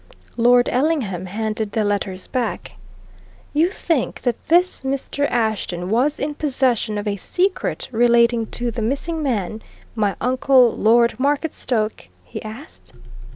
[0.35, 2.73] Lord Ellingham handed the letters back.
[3.53, 5.29] "You think that this Mr.
[5.29, 9.61] Ashton was in possession of a secret relating to the missing man
[9.93, 12.93] my uncle, Lord Marketstoke?" he asked.